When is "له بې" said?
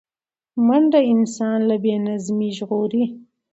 1.69-1.95